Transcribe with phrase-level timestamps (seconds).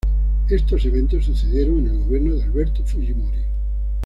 [0.49, 3.43] Estos eventos sucedieron en el gobierno de Alberto Fujimori.